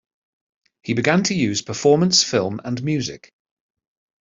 [0.81, 3.31] He began to use performance, film and music.